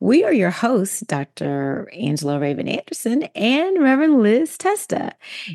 [0.00, 1.88] We are your hosts, Dr.
[1.92, 5.12] Angela Ravin Anderson and Reverend Liz Testa.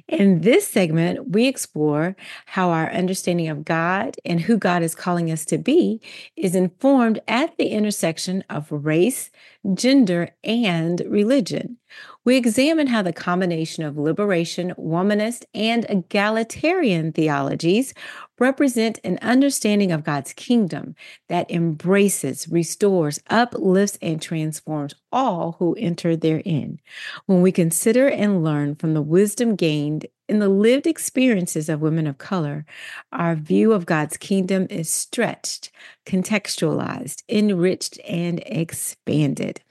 [0.08, 5.32] In this segment, we explore how our understanding of God and who God is calling
[5.32, 6.02] us to be
[6.36, 9.30] is informed at the intersection of race,
[9.74, 11.78] gender, and religion.
[12.24, 17.96] We examine how the combination of liberation, womanist, and egalitarian theologies
[18.38, 20.94] represent an understanding of God's kingdom
[21.30, 26.80] that embraces, restores, uplifts, and transforms all who enter therein.
[27.26, 32.06] When we consider and learn from the wisdom gained in the lived experiences of women
[32.06, 32.66] of color,
[33.12, 35.72] our view of God's kingdom is stretched,
[36.06, 39.62] contextualized, enriched, and expanded.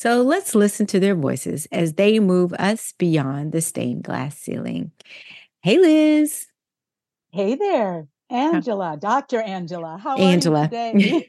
[0.00, 4.92] So let's listen to their voices as they move us beyond the stained glass ceiling.
[5.62, 6.46] Hey, Liz.
[7.32, 9.42] Hey there, Angela, Dr.
[9.42, 10.00] Angela.
[10.02, 10.70] How Angela.
[10.72, 11.26] are you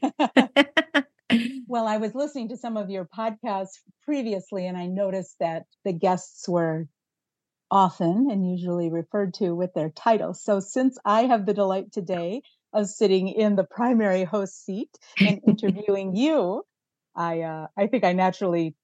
[1.68, 5.92] well, I was listening to some of your podcasts previously, and I noticed that the
[5.92, 6.88] guests were
[7.70, 10.42] often and usually referred to with their titles.
[10.42, 12.40] So, since I have the delight today
[12.72, 14.88] of sitting in the primary host seat
[15.20, 16.64] and interviewing you,
[17.14, 18.74] I uh, I think I naturally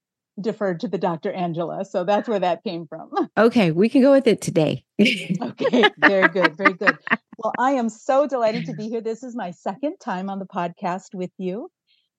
[0.41, 1.33] deferred to the Dr.
[1.33, 1.85] Angela.
[1.85, 3.11] So that's where that came from.
[3.39, 4.85] Okay, we can go with it today.
[5.01, 6.99] okay, very good, very good.
[7.41, 9.01] Well, I am so delighted to be here.
[9.01, 11.71] This is my second time on the podcast with you,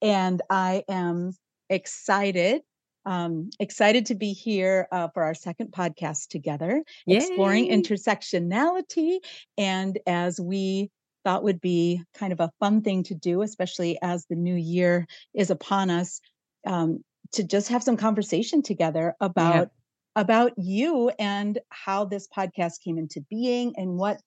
[0.01, 1.33] and I am
[1.69, 2.61] excited.
[3.05, 7.17] Um, excited to be here uh, for our second podcast together, Yay.
[7.17, 9.17] exploring intersectionality.
[9.57, 10.89] And as we
[11.23, 15.07] thought would be kind of a fun thing to do, especially as the new year
[15.33, 16.21] is upon us,
[16.65, 20.21] um, to just have some conversation together about yeah.
[20.21, 24.21] about you and how this podcast came into being and what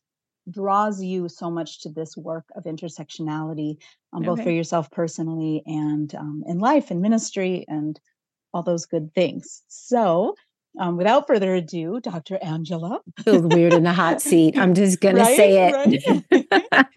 [0.50, 3.76] draws you so much to this work of intersectionality,
[4.12, 4.26] um, okay.
[4.26, 8.00] both for yourself personally and um, in life and ministry and
[8.52, 9.62] all those good things.
[9.68, 10.34] So
[10.78, 12.38] um, without further ado, Dr.
[12.42, 13.00] Angela.
[13.24, 14.56] Feels weird in the hot seat.
[14.58, 16.24] I'm just gonna right, say it.
[16.30, 16.52] Right?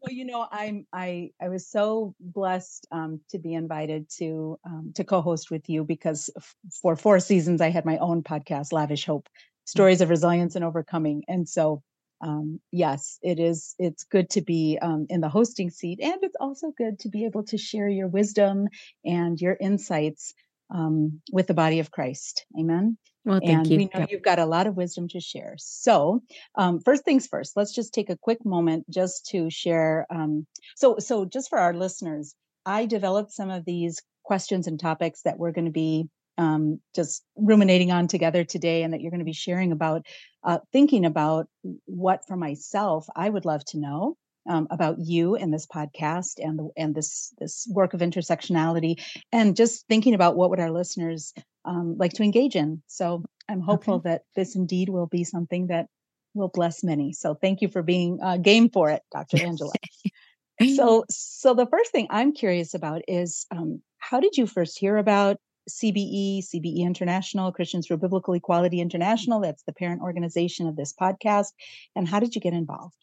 [0.00, 4.92] well, you know, I'm I I was so blessed um, to be invited to um,
[4.96, 9.06] to co-host with you because f- for four seasons I had my own podcast, Lavish
[9.06, 9.28] Hope:
[9.64, 11.82] Stories of Resilience and Overcoming, and so.
[12.24, 13.74] Um, yes, it is.
[13.80, 17.24] It's good to be um, in the hosting seat, and it's also good to be
[17.24, 18.68] able to share your wisdom
[19.04, 20.32] and your insights
[20.72, 22.46] um, with the body of Christ.
[22.58, 22.96] Amen.
[23.24, 23.76] Well, thank and you.
[23.76, 24.10] we know yep.
[24.10, 25.54] you've got a lot of wisdom to share.
[25.58, 26.22] So,
[26.56, 30.06] um, first things first, let's just take a quick moment just to share.
[30.10, 32.34] Um, so, so just for our listeners,
[32.66, 37.22] I developed some of these questions and topics that we're going to be um, just
[37.36, 40.06] ruminating on together today, and that you're going to be sharing about,
[40.42, 41.46] uh, thinking about
[41.84, 44.16] what for myself I would love to know
[44.48, 49.56] um, about you and this podcast and the, and this this work of intersectionality, and
[49.56, 51.32] just thinking about what would our listeners
[51.64, 52.82] um, like to engage in.
[52.86, 54.10] So I'm hopeful okay.
[54.10, 55.86] that this indeed will be something that
[56.34, 57.12] will bless many.
[57.12, 59.44] So thank you for being uh, game for it, Dr.
[59.44, 59.72] Angela.
[60.76, 64.96] so so the first thing I'm curious about is um, how did you first hear
[64.96, 65.38] about
[65.70, 69.40] CBE, CBE International, Christians for Biblical Equality International?
[69.40, 71.48] That's the parent organization of this podcast.
[71.94, 72.96] And how did you get involved?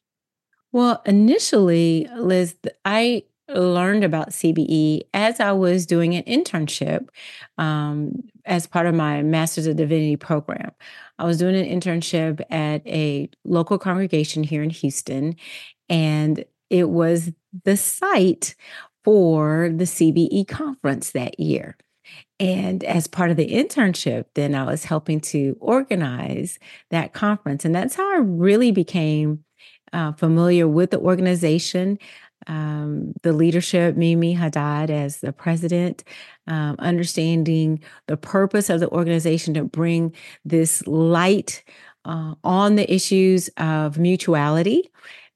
[0.72, 7.08] Well, initially, Liz, I learned about CBE as I was doing an internship
[7.58, 10.72] um, as part of my Master's of Divinity program.
[11.18, 15.36] I was doing an internship at a local congregation here in Houston,
[15.90, 17.32] and it was
[17.64, 18.56] the site
[19.04, 21.78] for the CBE conference that year.
[22.40, 26.60] And as part of the internship, then I was helping to organize
[26.92, 27.66] that conference.
[27.66, 29.44] And that's how I really became
[29.94, 31.98] uh, familiar with the organization,
[32.48, 36.04] um, the leadership, Mimi Haddad as the president,
[36.48, 40.14] um, understanding the purpose of the organization to bring
[40.46, 41.64] this light
[42.06, 44.90] uh, on the issues of mutuality.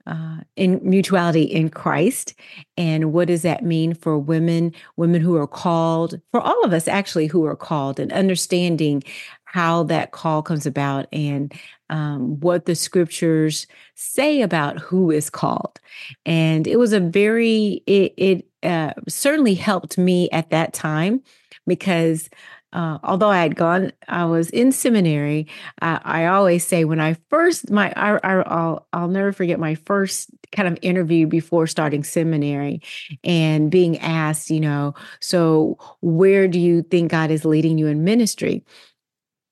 [0.06, 2.34] Uh, in mutuality in Christ.
[2.76, 6.90] And what does that mean for women, women who are called, for all of us
[6.90, 9.02] actually who are called, and understanding
[9.46, 11.54] how that call comes about and
[11.94, 15.80] um, what the scriptures say about who is called.
[16.26, 21.22] And it was a very, it, it uh, certainly helped me at that time
[21.68, 22.32] because
[22.74, 25.46] uh, although I had gone, I was in seminary.
[25.84, 30.32] I, I always say when I first my I, will I'll never forget my first
[30.52, 32.82] kind of interview before starting seminary,
[33.24, 38.04] and being asked, you know, so where do you think God is leading you in
[38.04, 38.64] ministry?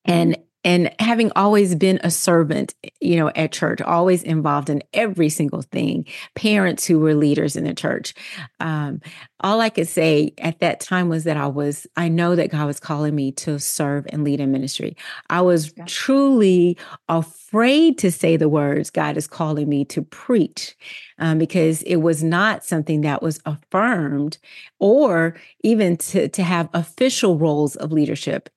[0.04, 5.28] And and having always been a servant you know at church always involved in every
[5.28, 8.14] single thing parents who were leaders in the church.
[8.60, 9.00] Um,
[9.40, 12.66] all i could say at that time was that i was i know that god
[12.66, 14.96] was calling me to serve and lead in ministry.
[15.30, 16.76] I was truly
[17.08, 20.76] afraid to say the words god is calling me to preach
[21.18, 24.38] um, because it was not something that was affirmed
[24.78, 28.48] or even to, to have official roles of leadership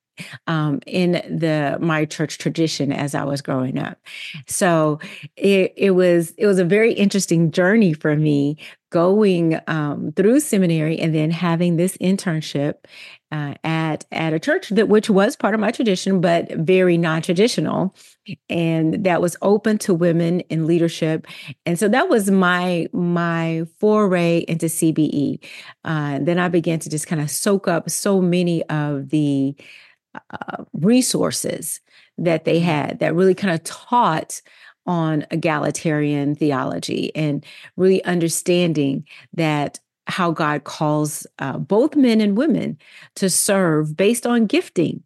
[0.47, 3.97] um, in the my church tradition as I was growing up.
[4.47, 4.99] So
[5.35, 8.57] it, it was it was a very interesting journey for me
[8.91, 12.75] going um, through seminary and then having this internship
[13.29, 17.21] uh, at at a church that which was part of my tradition, but very non
[17.21, 17.93] traditional,
[18.49, 21.27] and that was open to women in leadership.
[21.65, 25.43] And so that was my my foray into CBE.
[25.83, 29.55] Uh, then I began to just kind of soak up so many of the
[30.31, 31.79] uh, resources
[32.17, 32.65] that they mm-hmm.
[32.65, 34.41] had that really kind of taught
[34.87, 37.45] on egalitarian theology and
[37.75, 39.03] really understanding
[39.33, 42.77] that how God calls uh, both men and women
[43.15, 45.01] to serve based on gifting,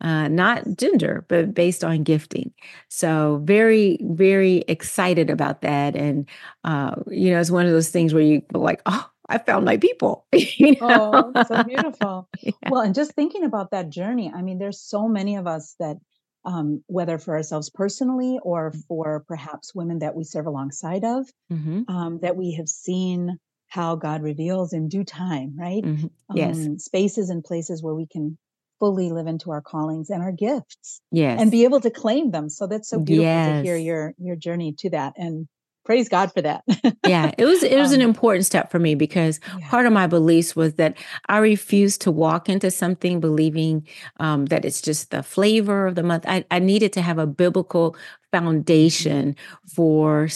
[0.00, 2.52] uh, not gender, but based on gifting.
[2.88, 5.94] So, very, very excited about that.
[5.94, 6.28] And,
[6.64, 9.76] uh, you know, it's one of those things where you like, oh, I found my
[9.76, 10.26] people.
[10.32, 11.32] you know?
[11.34, 12.28] Oh, so beautiful.
[12.40, 12.52] yeah.
[12.68, 15.96] Well, and just thinking about that journey, I mean, there's so many of us that,
[16.44, 18.84] um, whether for ourselves personally or mm.
[18.88, 21.82] for perhaps women that we serve alongside of, mm-hmm.
[21.88, 23.38] um, that we have seen
[23.68, 25.82] how God reveals in due time, right?
[25.82, 26.06] Mm-hmm.
[26.34, 26.66] Yes.
[26.66, 28.36] Um, spaces and places where we can
[28.80, 31.00] fully live into our callings and our gifts.
[31.12, 31.40] Yes.
[31.40, 32.48] And be able to claim them.
[32.48, 33.60] So that's so beautiful yes.
[33.60, 35.12] to hear your your journey to that.
[35.16, 35.46] And
[35.90, 36.62] praise God for that.
[37.04, 39.68] yeah, it was it was um, an important step for me because yeah.
[39.68, 40.96] part of my beliefs was that
[41.28, 43.88] I refused to walk into something believing
[44.20, 46.26] um, that it's just the flavor of the month.
[46.28, 47.96] I, I needed to have a biblical
[48.30, 49.34] foundation
[49.74, 50.28] for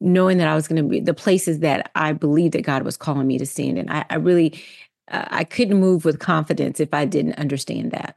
[0.00, 2.96] knowing that I was going to be the places that I believed that God was
[2.96, 3.90] calling me to stand in.
[3.90, 4.58] I, I really
[5.10, 8.16] uh, I couldn't move with confidence if I didn't understand that.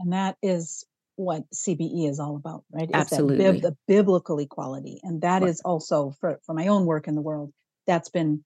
[0.00, 0.84] And that is
[1.16, 2.88] what CBE is all about, right?
[2.92, 3.38] Absolutely.
[3.38, 5.00] Bib- the biblical equality.
[5.02, 5.50] And that right.
[5.50, 7.52] is also for, for my own work in the world,
[7.86, 8.44] that's been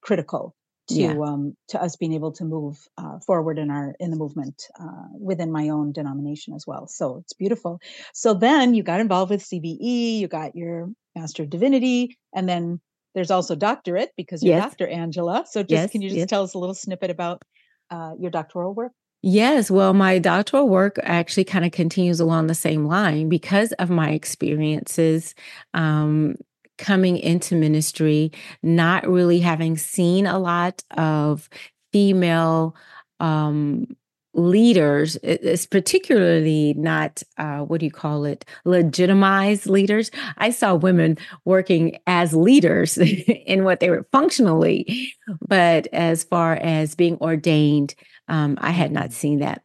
[0.00, 0.54] critical
[0.88, 1.18] to yeah.
[1.22, 5.08] um, to us being able to move uh, forward in our in the movement uh,
[5.12, 6.86] within my own denomination as well.
[6.86, 7.78] So it's beautiful.
[8.14, 12.80] So then you got involved with CBE, you got your Master of Divinity, and then
[13.14, 14.70] there's also doctorate because you're yes.
[14.70, 14.88] Dr.
[14.88, 15.44] Angela.
[15.48, 16.30] So just yes, can you just yes.
[16.30, 17.42] tell us a little snippet about
[17.90, 18.92] uh, your doctoral work?
[19.22, 23.90] Yes, well, my doctoral work actually kind of continues along the same line because of
[23.90, 25.34] my experiences
[25.74, 26.36] um,
[26.78, 28.30] coming into ministry,
[28.62, 31.48] not really having seen a lot of
[31.92, 32.76] female
[33.18, 33.88] um,
[34.34, 40.10] leaders it's particularly not uh, what do you call it legitimized leaders.
[40.36, 42.98] I saw women working as leaders
[43.46, 45.12] in what they were functionally
[45.46, 47.94] but as far as being ordained
[48.28, 49.12] um, i had not mm-hmm.
[49.12, 49.62] seen that.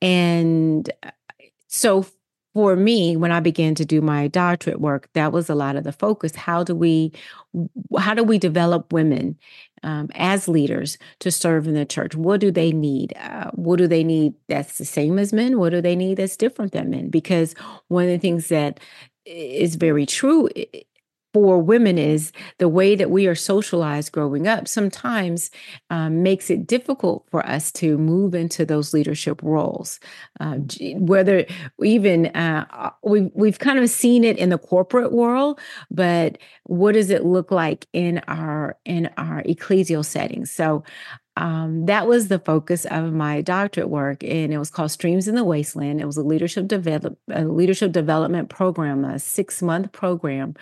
[0.00, 1.10] And uh,
[1.68, 2.06] so
[2.54, 5.84] for me when i began to do my doctorate work that was a lot of
[5.84, 6.34] the focus.
[6.34, 7.12] How do we
[7.98, 9.38] how do we develop women
[9.82, 12.14] um, as leaders to serve in the church?
[12.14, 13.14] What do they need?
[13.18, 15.58] Uh, what do they need that's the same as men?
[15.58, 17.08] What do they need that's different than men?
[17.08, 17.54] Because
[17.88, 18.80] one of the things that
[19.24, 20.48] is very true
[21.36, 25.50] for women is the way that we are socialized growing up sometimes
[25.90, 30.00] um, makes it difficult for us to move into those leadership roles.
[30.40, 30.56] Uh,
[30.94, 31.44] whether
[31.82, 36.92] even uh, uh, we've, we've kind of seen it in the corporate world, but what
[36.92, 40.50] does it look like in our in our ecclesial settings?
[40.50, 40.84] So
[41.36, 45.34] um, that was the focus of my doctorate work, and it was called Streams in
[45.34, 46.00] the Wasteland.
[46.00, 50.54] It was a leadership develop a leadership development program, a six month program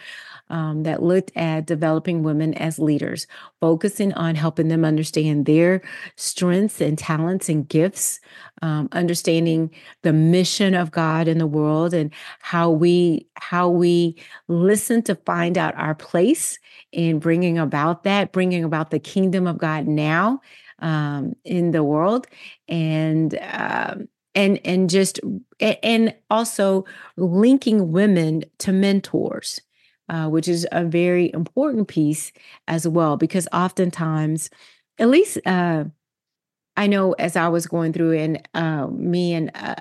[0.50, 3.28] um, that looked at developing women as leaders,
[3.60, 5.80] focusing on helping them understand their
[6.16, 8.18] strengths and talents and gifts,
[8.60, 9.70] um, understanding
[10.02, 14.16] the mission of God in the world, and how we how we
[14.48, 16.58] listen to find out our place
[16.90, 20.40] in bringing about that, bringing about the kingdom of God now
[20.84, 22.28] um, in the world,
[22.68, 25.18] and um, and and just
[25.60, 26.84] and also
[27.16, 29.60] linking women to mentors
[30.08, 32.32] uh, which is a very important piece
[32.68, 34.50] as well, because oftentimes,
[34.98, 35.84] at least uh,
[36.76, 39.76] I know as I was going through, and uh, me and uh,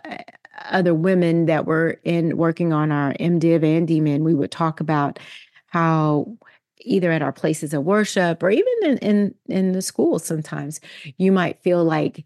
[0.65, 5.19] other women that were in working on our MDiv and DMin, we would talk about
[5.67, 6.37] how
[6.83, 10.79] either at our places of worship or even in, in in the school sometimes
[11.17, 12.25] you might feel like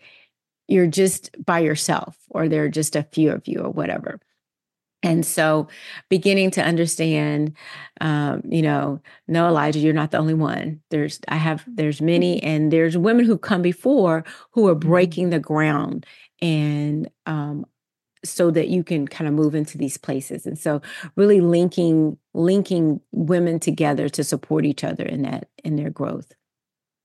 [0.68, 4.20] you're just by yourself or there are just a few of you or whatever
[5.04, 5.68] and so
[6.10, 7.56] beginning to understand
[8.02, 12.38] um, you know no elijah you're not the only one there's i have there's many
[12.38, 12.48] mm-hmm.
[12.48, 14.90] and there's women who come before who are mm-hmm.
[14.90, 16.06] breaking the ground
[16.42, 17.66] and um,
[18.30, 20.46] so that you can kind of move into these places.
[20.46, 20.82] And so
[21.16, 26.34] really linking linking women together to support each other in that in their growth.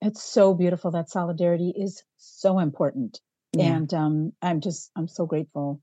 [0.01, 0.91] It's so beautiful.
[0.91, 3.21] That solidarity is so important.
[3.55, 3.77] Yeah.
[3.77, 5.81] and um, i'm just i'm so grateful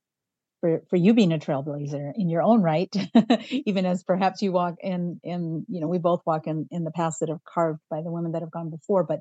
[0.60, 2.94] for for you being a trailblazer in your own right
[3.50, 6.92] even as perhaps you walk in in you know we both walk in in the
[6.92, 9.20] paths that have carved by the women that have gone before but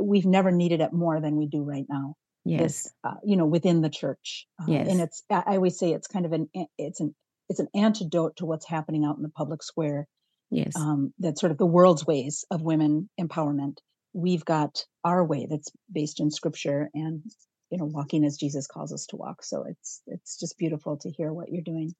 [0.00, 2.60] we've never needed it more than we do right now yes.
[2.60, 4.88] this, uh, you know within the church uh, yes.
[4.88, 7.14] and it's i always say it's kind of an it's an
[7.48, 10.06] it's an antidote to what's happening out in the public square
[10.50, 10.74] yes.
[10.76, 13.78] um, that's sort of the world's ways of women empowerment.
[14.12, 17.22] We've got our way that's based in scripture and
[17.70, 19.42] you know walking as jesus calls us to walk.
[19.44, 21.94] So it's it's just beautiful to hear what you're doing.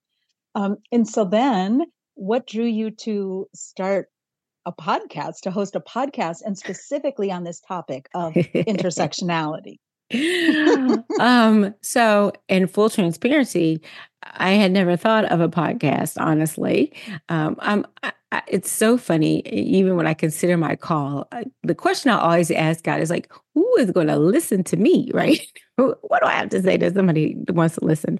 [0.54, 1.82] Um, and so then
[2.14, 4.08] what drew you to start
[4.66, 9.78] a podcast to host a podcast and specifically on this topic of intersectionality
[11.20, 13.80] um, so in full transparency,
[14.22, 16.92] I had never thought of a podcast, honestly.
[17.28, 21.74] Um, I'm, I, I, it's so funny, even when I consider my call, I, the
[21.74, 25.40] question I always ask God is like, who is going to listen to me, right?
[25.76, 28.18] what do I have to say to somebody who wants to listen?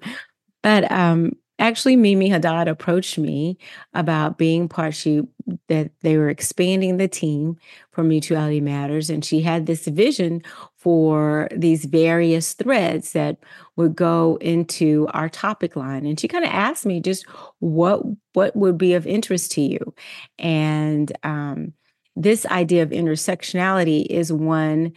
[0.63, 3.57] But um, actually Mimi Haddad approached me
[3.93, 5.21] about being part she
[5.67, 7.57] that they were expanding the team
[7.91, 10.41] for mutuality matters and she had this vision
[10.77, 13.37] for these various threads that
[13.75, 16.05] would go into our topic line.
[16.05, 17.25] And she kind of asked me just
[17.59, 18.01] what
[18.33, 19.93] what would be of interest to you?
[20.39, 21.73] And um,
[22.15, 24.93] this idea of intersectionality is one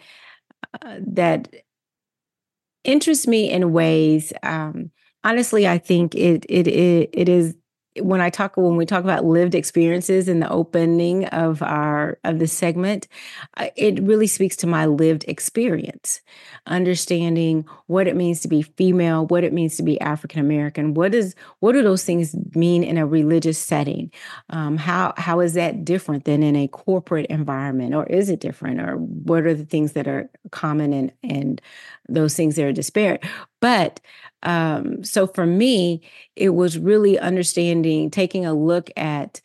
[0.83, 1.49] uh, that
[2.85, 4.90] interests me in ways um,
[5.25, 7.57] honestly, I think it it it, it is
[8.00, 12.40] when I talk when we talk about lived experiences in the opening of our of
[12.40, 13.07] the segment,
[13.76, 16.21] it really speaks to my lived experience,
[16.66, 20.95] understanding what it means to be female, what it means to be African American.
[20.95, 24.11] What is what do those things mean in a religious setting?
[24.50, 28.81] Um, how how is that different than in a corporate environment, or is it different?
[28.81, 31.61] Or what are the things that are common and and
[32.08, 33.25] those things that are disparate?
[33.61, 34.00] But
[34.42, 36.02] um, so for me,
[36.37, 39.40] it was really understanding, taking a look at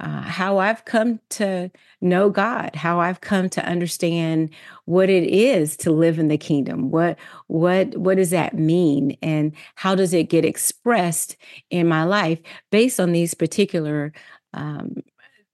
[0.00, 4.50] uh, how I've come to know God, how I've come to understand
[4.86, 6.90] what it is to live in the kingdom.
[6.90, 11.36] What what what does that mean, and how does it get expressed
[11.70, 12.40] in my life
[12.70, 14.12] based on these particular
[14.52, 14.96] um,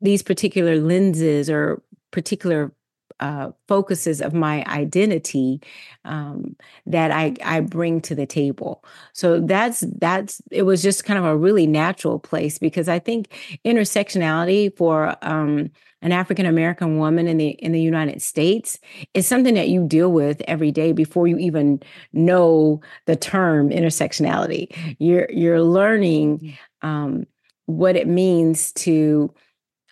[0.00, 2.72] these particular lenses or particular
[3.20, 5.60] uh, focuses of my identity
[6.04, 8.82] um, that I, I bring to the table.
[9.12, 13.58] So that's that's it was just kind of a really natural place because I think
[13.64, 15.70] intersectionality for um,
[16.02, 18.78] an African American woman in the in the United States
[19.12, 21.80] is something that you deal with every day before you even
[22.12, 24.96] know the term intersectionality.
[24.98, 26.88] You're you're learning mm.
[26.88, 27.26] um,
[27.66, 29.32] what it means to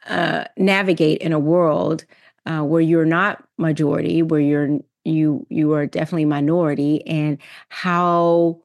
[0.08, 2.06] uh, navigate in a world
[2.48, 7.38] uh, where you're not majority, where you're you you are definitely minority, and
[7.68, 8.60] how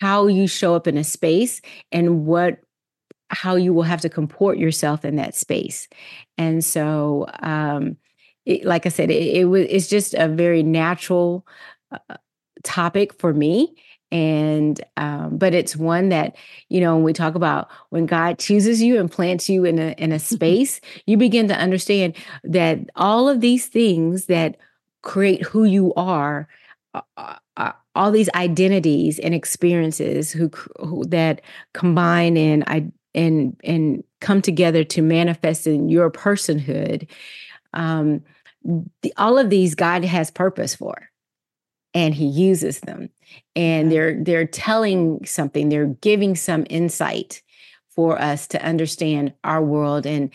[0.00, 1.60] how you show up in a space
[1.92, 2.58] and what
[3.30, 5.88] how you will have to comport yourself in that space.
[6.36, 7.96] And so, um,
[8.46, 11.46] it, like I said, it, it was it's just a very natural
[11.92, 12.16] uh,
[12.64, 13.74] topic for me
[14.12, 16.36] and um, but it's one that
[16.68, 19.94] you know when we talk about when god chooses you and plants you in a
[19.98, 24.56] in a space you begin to understand that all of these things that
[25.02, 26.48] create who you are
[26.94, 31.40] uh, uh, uh all these identities and experiences who, who that
[31.72, 37.08] combine and i and and come together to manifest in your personhood
[37.74, 38.20] um
[39.02, 41.09] the, all of these god has purpose for
[41.94, 43.10] and he uses them
[43.56, 47.42] and they're they're telling something they're giving some insight
[47.90, 50.30] for us to understand our world and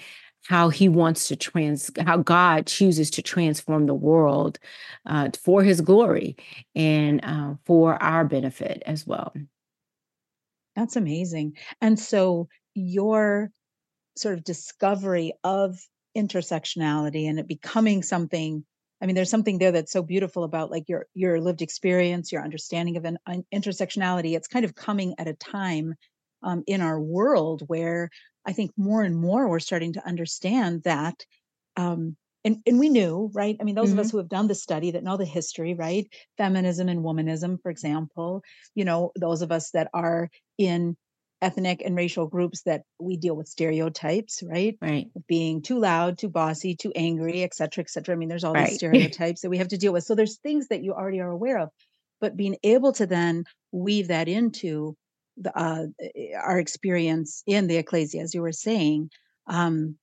[0.47, 4.59] how he wants to trans how god chooses to transform the world
[5.05, 6.35] uh, for his glory
[6.75, 9.33] and uh, for our benefit as well.
[10.75, 13.51] That's amazing and so your
[14.17, 15.79] sort of discovery of
[16.17, 18.65] intersectionality and it becoming something
[19.05, 22.43] I mean, there's something there that's so beautiful about like your your lived experience, your
[22.43, 24.35] understanding of an, an intersectionality.
[24.35, 25.93] It's kind of coming at a time
[26.41, 28.09] um, in our world where
[28.47, 31.24] I think more and more we're starting to understand that.
[31.77, 33.55] Um, and, and we knew, right?
[33.62, 34.00] I mean, those mm-hmm.
[34.00, 34.17] of us mm-hmm.
[34.17, 36.07] who have done the study that know the history, right?
[36.39, 38.41] Feminism and womanism, for example,
[38.74, 40.97] you know, those of us that are in
[41.45, 44.77] ethnic and racial groups that we deal with stereotypes, right?
[44.81, 45.07] Right.
[45.27, 48.15] Being too loud, too bossy, too angry, et cetera, et cetera.
[48.15, 48.67] I mean, there's all right.
[48.67, 50.03] these stereotypes that we have to deal with.
[50.03, 51.69] So there's things that you already are aware of,
[52.19, 54.97] but being able to then weave that into
[55.37, 55.85] the, uh,
[56.41, 59.11] our experience in the ecclesia, as you were saying,
[59.47, 59.97] um,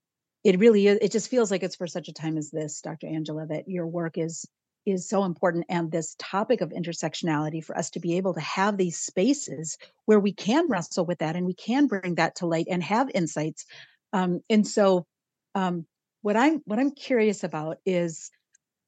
[0.44, 0.98] it really is.
[1.02, 3.08] It just feels like it's for such a time as this, Dr.
[3.08, 4.46] Angela, that your work is
[4.84, 8.76] is so important and this topic of intersectionality for us to be able to have
[8.76, 12.66] these spaces where we can wrestle with that and we can bring that to light
[12.70, 13.64] and have insights
[14.12, 15.06] um, and so
[15.54, 15.86] um,
[16.22, 18.30] what i'm what i'm curious about is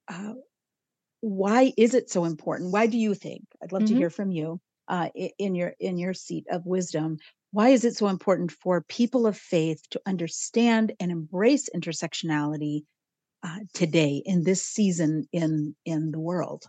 [0.08, 0.34] uh,
[1.20, 3.94] why is it so important why do you think i'd love mm-hmm.
[3.94, 5.08] to hear from you uh,
[5.38, 7.18] in your in your seat of wisdom
[7.52, 12.82] why is it so important for people of faith to understand and embrace intersectionality
[13.44, 16.64] uh, today in this season in in the world?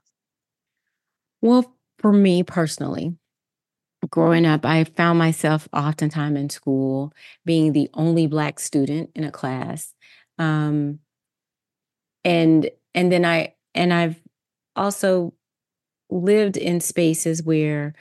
[1.42, 3.16] Well, for me personally,
[4.10, 7.14] growing up, I found myself oftentimes in school
[7.46, 9.94] being the only black student in a class,
[10.38, 11.00] um,
[12.24, 14.22] and and then I and I've
[14.76, 15.34] also
[16.10, 17.96] lived in spaces where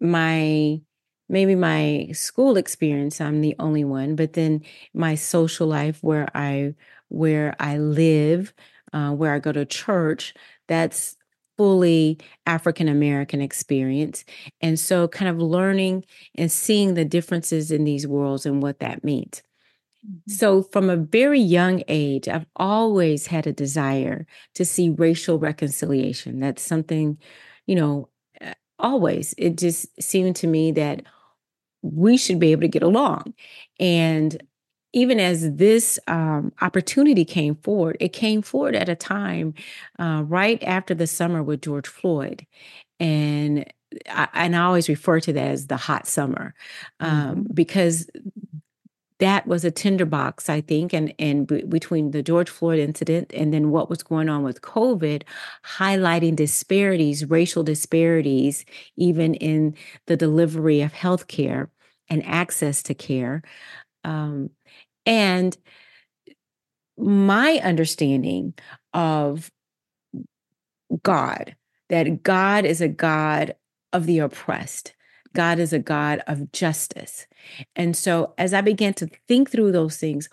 [0.00, 0.80] my
[1.28, 4.62] maybe my school experience i'm the only one but then
[4.94, 6.74] my social life where i
[7.08, 8.52] where I live,
[8.92, 10.34] uh, where I go to church,
[10.66, 11.16] that's
[11.58, 14.24] fully African American experience.
[14.60, 16.04] And so, kind of learning
[16.36, 19.42] and seeing the differences in these worlds and what that means.
[20.06, 20.32] Mm-hmm.
[20.32, 26.38] So, from a very young age, I've always had a desire to see racial reconciliation.
[26.38, 27.18] That's something,
[27.66, 28.08] you know,
[28.40, 29.34] uh, always.
[29.36, 31.02] It just seemed to me that
[31.82, 33.34] we should be able to get along.
[33.78, 34.40] And
[34.92, 39.54] even as this um, opportunity came forward, it came forward at a time
[39.98, 42.46] uh, right after the summer with George Floyd.
[42.98, 43.66] And
[44.10, 46.54] I, and I always refer to that as the hot summer
[47.00, 47.54] um, mm-hmm.
[47.54, 48.08] because
[49.18, 53.52] that was a tinderbox, I think, and and b- between the George Floyd incident and
[53.52, 55.22] then what was going on with COVID,
[55.64, 58.64] highlighting disparities, racial disparities,
[58.96, 59.74] even in
[60.06, 61.68] the delivery of healthcare
[62.08, 63.42] and access to care.
[64.04, 64.50] Um,
[65.08, 65.56] and
[66.98, 68.52] my understanding
[68.92, 69.50] of
[71.02, 71.56] God,
[71.88, 73.56] that God is a God
[73.92, 74.94] of the oppressed,
[75.34, 77.26] God is a God of justice.
[77.74, 80.28] And so as I began to think through those things,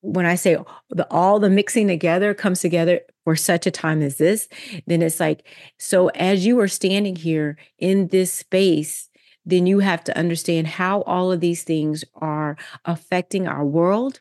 [0.00, 0.56] when I say
[0.90, 4.48] the, all the mixing together comes together for such a time as this,
[4.86, 5.46] then it's like,
[5.78, 9.10] so as you are standing here in this space,
[9.48, 14.20] then you have to understand how all of these things are affecting our world,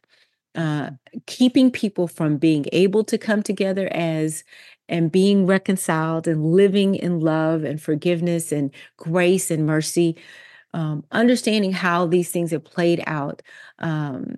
[0.55, 0.91] uh,
[1.25, 4.45] keeping people from being able to come together as
[4.87, 10.15] and being reconciled and living in love and forgiveness and grace and mercy.
[10.73, 13.41] Um, understanding how these things have played out
[13.79, 14.37] um,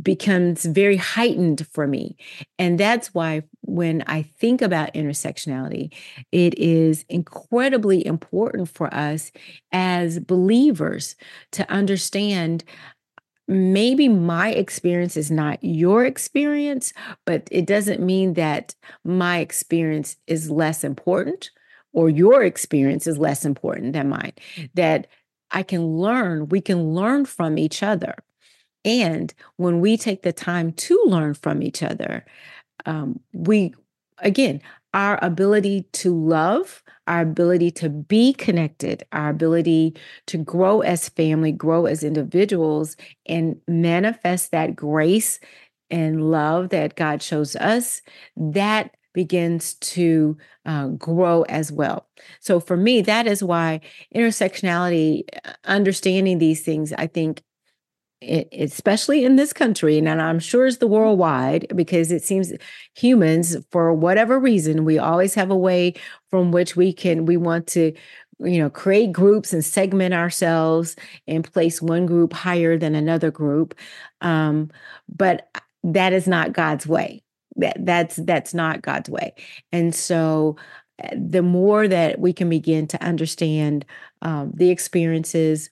[0.00, 2.16] becomes very heightened for me.
[2.58, 5.92] And that's why when I think about intersectionality,
[6.32, 9.32] it is incredibly important for us
[9.72, 11.16] as believers
[11.52, 12.64] to understand
[13.48, 16.92] maybe my experience is not your experience,
[17.24, 21.50] but it doesn't mean that my experience is less important
[21.92, 24.32] or your experience is less important than mine.
[24.74, 25.06] That
[25.50, 28.16] I can learn, we can learn from each other.
[28.86, 32.24] And when we take the time to learn from each other,
[32.86, 33.74] um, we,
[34.18, 34.62] again,
[34.94, 39.96] our ability to love, our ability to be connected, our ability
[40.28, 42.96] to grow as family, grow as individuals,
[43.26, 45.40] and manifest that grace
[45.90, 48.02] and love that God shows us,
[48.36, 52.06] that begins to uh, grow as well.
[52.40, 53.80] So for me, that is why
[54.14, 57.42] intersectionality, uh, understanding these things, I think
[58.20, 62.52] it, especially in this country, and I'm sure it's the worldwide, because it seems
[62.94, 65.94] humans, for whatever reason, we always have a way
[66.30, 67.92] from which we can, we want to,
[68.38, 73.74] you know, create groups and segment ourselves and place one group higher than another group.
[74.20, 74.70] Um,
[75.08, 75.48] but
[75.84, 77.22] that is not God's way.
[77.56, 79.34] That that's that's not God's way.
[79.72, 80.56] And so
[80.98, 83.86] eh, the more that we can begin to understand
[84.20, 85.70] um, the experiences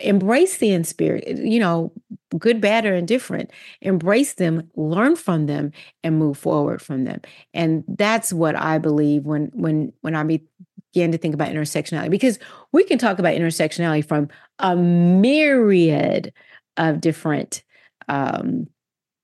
[0.00, 1.92] embrace the in spirit, you know,
[2.38, 3.50] good, bad, or indifferent.
[3.80, 7.20] Embrace them, learn from them, and move forward from them.
[7.52, 12.38] And that's what I believe when when when I began to think about intersectionality, because
[12.72, 14.28] we can talk about intersectionality from
[14.58, 16.32] a myriad
[16.76, 17.62] of different
[18.08, 18.66] um,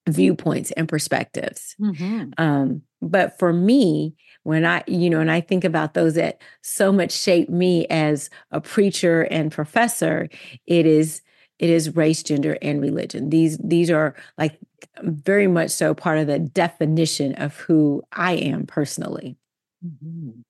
[0.09, 1.77] viewpoints and perspectives.
[1.81, 2.31] Mm-hmm.
[2.39, 6.93] Um, but for me, when I, you know, and I think about those that so
[6.93, 10.29] much shape me as a preacher and professor,
[10.67, 11.23] it is
[11.59, 13.31] it is race, gender, and religion.
[13.31, 14.59] These these are like
[15.03, 19.37] very much so part of the definition of who I am personally.
[19.85, 20.41] Mm-hmm.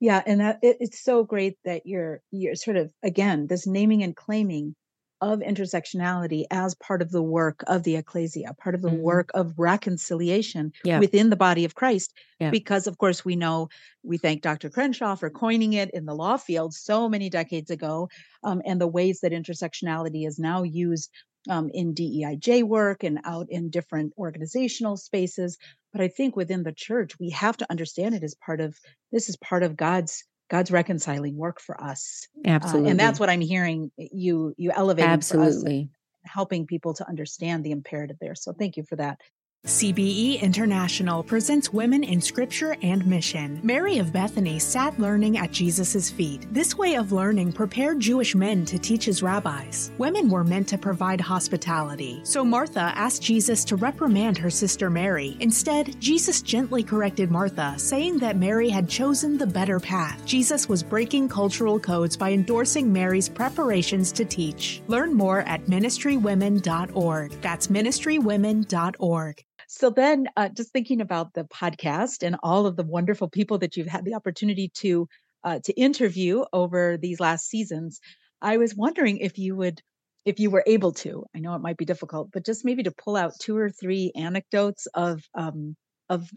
[0.00, 4.02] Yeah, and that, it, it's so great that you're you're sort of again this naming
[4.02, 4.74] and claiming
[5.20, 9.02] of intersectionality as part of the work of the ecclesia, part of the mm-hmm.
[9.02, 10.98] work of reconciliation yeah.
[10.98, 12.12] within the body of Christ.
[12.38, 12.50] Yeah.
[12.50, 13.68] Because, of course, we know
[14.02, 14.70] we thank Dr.
[14.70, 18.08] Crenshaw for coining it in the law field so many decades ago,
[18.42, 21.10] um, and the ways that intersectionality is now used
[21.48, 25.58] um, in DEIJ work and out in different organizational spaces.
[25.92, 28.78] But I think within the church, we have to understand it as part of
[29.12, 32.26] this is part of God's God's reconciling work for us.
[32.44, 32.88] Absolutely.
[32.88, 35.88] Uh, and that's what I'm hearing you you elevate Absolutely.
[36.24, 38.34] helping people to understand the imperative there.
[38.34, 39.20] So thank you for that.
[39.66, 43.60] CBE International presents Women in Scripture and Mission.
[43.62, 46.46] Mary of Bethany sat learning at Jesus' feet.
[46.50, 49.92] This way of learning prepared Jewish men to teach as rabbis.
[49.98, 52.22] Women were meant to provide hospitality.
[52.24, 55.36] So Martha asked Jesus to reprimand her sister Mary.
[55.40, 60.24] Instead, Jesus gently corrected Martha, saying that Mary had chosen the better path.
[60.24, 64.80] Jesus was breaking cultural codes by endorsing Mary's preparations to teach.
[64.88, 67.40] Learn more at ministrywomen.org.
[67.42, 69.44] That's ministrywomen.org.
[69.72, 73.76] So then, uh, just thinking about the podcast and all of the wonderful people that
[73.76, 75.06] you've had the opportunity to
[75.44, 78.00] uh, to interview over these last seasons,
[78.42, 79.80] I was wondering if you would,
[80.24, 81.24] if you were able to.
[81.36, 84.10] I know it might be difficult, but just maybe to pull out two or three
[84.16, 85.76] anecdotes of um,
[86.08, 86.28] of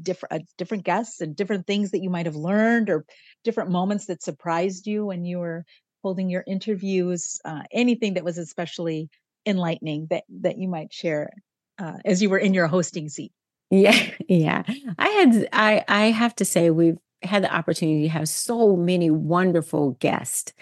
[0.00, 3.04] different uh, different guests and different things that you might have learned or
[3.42, 5.64] different moments that surprised you when you were
[6.04, 7.40] holding your interviews.
[7.44, 9.08] Uh, anything that was especially
[9.44, 11.30] enlightening that that you might share
[11.78, 13.32] uh, as you were in your hosting seat?
[13.70, 14.62] Yeah, yeah.
[14.98, 19.10] I had I I have to say we've had the opportunity to have so many
[19.10, 20.52] wonderful guests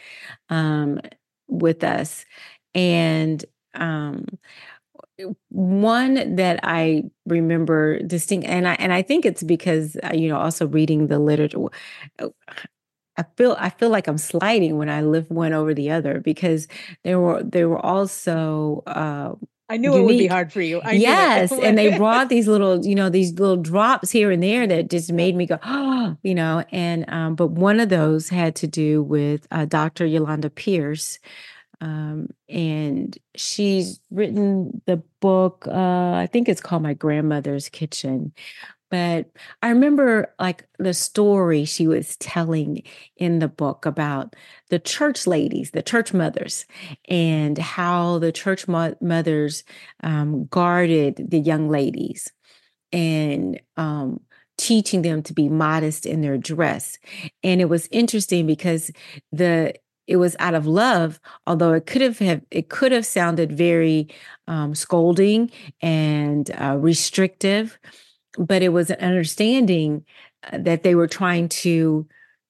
[0.50, 1.00] um,
[1.48, 2.24] with us,
[2.74, 4.26] and um,
[5.50, 10.38] one that I remember distinct, and I and I think it's because uh, you know
[10.38, 11.58] also reading the literature.
[13.16, 16.66] I feel I feel like I'm sliding when I lift one over the other because
[17.04, 19.34] there were there were also uh,
[19.74, 20.02] I knew unique.
[20.02, 20.80] it would be hard for you.
[20.82, 21.50] I yes.
[21.62, 25.12] and they brought these little, you know, these little drops here and there that just
[25.12, 29.02] made me go, oh, you know, and, um, but one of those had to do
[29.02, 30.06] with uh, Dr.
[30.06, 31.18] Yolanda Pierce.
[31.80, 38.32] Um, and she's written the book, uh, I think it's called My Grandmother's Kitchen,
[38.90, 39.30] but
[39.62, 42.82] I remember like the story she was telling
[43.16, 44.36] in the book about
[44.70, 46.66] the church ladies, the church mothers,
[47.08, 49.64] and how the church mo- mothers
[50.02, 52.30] um, guarded the young ladies
[52.92, 54.20] and um,
[54.58, 56.98] teaching them to be modest in their dress.
[57.42, 58.90] And it was interesting because
[59.32, 59.74] the
[60.06, 64.08] it was out of love although it could have, have it could have sounded very
[64.46, 67.78] um, scolding and uh, restrictive
[68.38, 70.04] but it was an understanding
[70.52, 72.06] uh, that they were trying to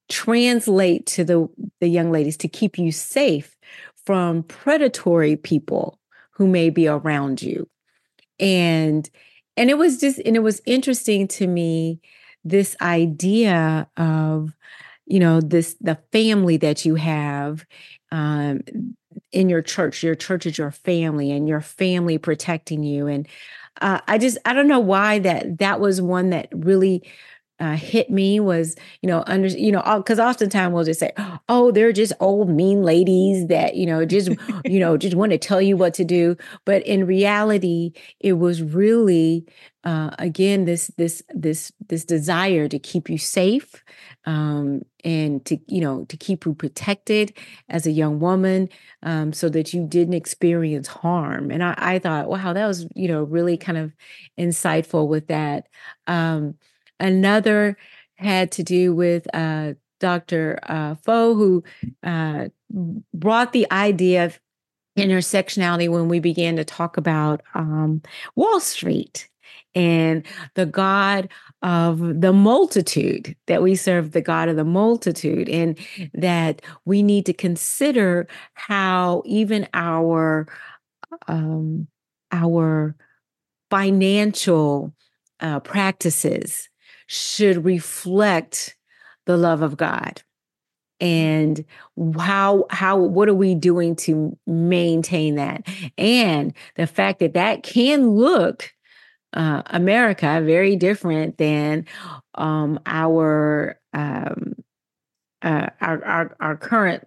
[0.08, 1.48] translate to the
[1.80, 3.56] the young ladies to keep you safe
[4.04, 5.98] from predatory people
[6.32, 7.68] who may be around you.
[8.38, 9.08] And
[9.56, 12.00] and it was just and it was interesting to me
[12.44, 14.52] this idea of
[15.06, 17.64] you know this the family that you have
[18.10, 18.60] um
[19.34, 20.02] in your church.
[20.02, 23.06] Your church is your family and your family protecting you.
[23.06, 23.28] And
[23.80, 27.02] uh, I just I don't know why that that was one that really
[27.60, 31.12] uh, hit me was you know under you know because oftentimes we'll just say
[31.48, 34.28] oh they're just old mean ladies that you know just
[34.64, 36.36] you know just want to tell you what to do.
[36.64, 39.46] But in reality it was really
[39.84, 43.84] uh, again this this this this desire to keep you safe
[44.24, 47.36] um, and to you know to keep you protected
[47.68, 48.68] as a young woman
[49.02, 51.50] um, so that you didn't experience harm.
[51.50, 53.92] And I, I, thought wow that was you know really kind of
[54.38, 55.68] insightful with that.
[56.06, 56.56] Um,
[57.00, 57.76] Another
[58.16, 60.58] had to do with uh, Dr.
[60.62, 61.64] Uh, Foe, who
[62.02, 62.48] uh,
[63.12, 64.40] brought the idea of
[64.98, 68.02] intersectionality when we began to talk about um,
[68.36, 69.28] Wall Street
[69.74, 71.28] and the God
[71.62, 75.78] of the multitude, that we serve the God of the multitude, and
[76.12, 80.46] that we need to consider how even our
[81.26, 81.88] um,
[82.30, 82.96] our
[83.70, 84.92] financial
[85.40, 86.68] uh, practices
[87.14, 88.76] should reflect
[89.26, 90.22] the love of God
[91.00, 91.64] and
[92.18, 95.66] how how what are we doing to maintain that
[95.98, 98.74] and the fact that that can look
[99.34, 101.84] uh, America very different than
[102.36, 104.54] um, our, um,
[105.42, 107.04] uh, our, our our current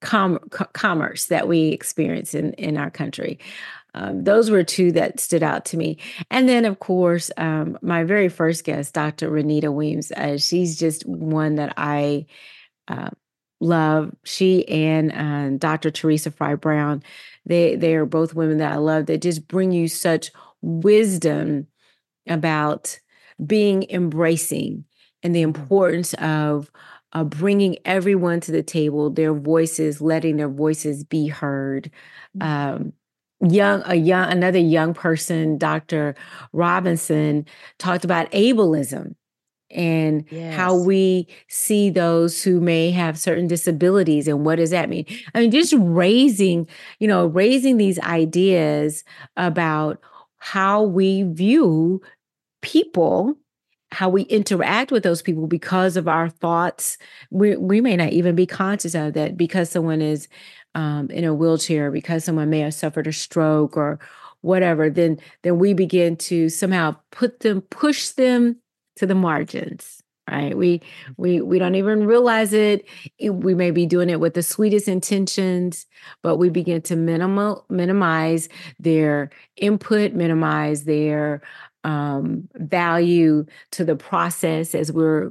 [0.00, 0.38] com-
[0.72, 3.38] commerce that we experience in in our country.
[3.96, 5.98] Um, those were two that stood out to me.
[6.30, 9.30] And then, of course, um, my very first guest, Dr.
[9.30, 12.26] Renita Weems, uh, she's just one that I
[12.88, 13.10] uh,
[13.58, 14.14] love.
[14.24, 15.90] She and uh, Dr.
[15.90, 17.02] Teresa Fry Brown,
[17.46, 19.06] they they are both women that I love.
[19.06, 20.30] That just bring you such
[20.60, 21.66] wisdom
[22.28, 23.00] about
[23.44, 24.84] being embracing
[25.22, 25.60] and the mm-hmm.
[25.60, 26.70] importance of
[27.12, 31.90] uh, bringing everyone to the table, their voices, letting their voices be heard.
[32.36, 32.82] Mm-hmm.
[32.82, 32.92] Um,
[33.40, 36.14] young, a young, another young person, Dr.
[36.52, 37.46] Robinson,
[37.78, 39.14] talked about ableism
[39.70, 40.54] and yes.
[40.54, 45.40] how we see those who may have certain disabilities and what does that mean i
[45.40, 46.68] mean just raising
[47.00, 49.02] you know raising these ideas
[49.36, 49.98] about
[50.38, 52.00] how we view
[52.62, 53.36] people
[53.92, 56.96] how we interact with those people because of our thoughts
[57.30, 60.28] we, we may not even be conscious of that because someone is
[60.76, 63.98] um, in a wheelchair because someone may have suffered a stroke or
[64.42, 68.60] whatever then then we begin to somehow put them push them
[68.94, 70.56] to the margins right?
[70.56, 70.82] We
[71.16, 72.84] we we don't even realize it.
[73.22, 75.86] We may be doing it with the sweetest intentions
[76.22, 81.42] but we begin to minimal minimize their input minimize their
[81.84, 85.30] um, value to the process as we're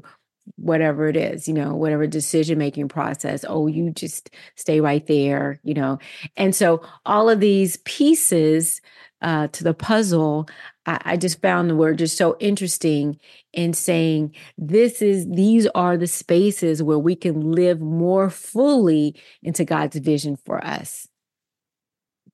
[0.58, 5.60] whatever it is you know whatever decision making process oh you just stay right there
[5.64, 5.98] you know
[6.38, 8.82] and so all of these pieces
[9.22, 10.48] uh, to the puzzle
[10.86, 13.20] I, I just found the word just so interesting
[13.54, 19.66] in saying this is these are the spaces where we can live more fully into
[19.66, 21.08] God's vision for us.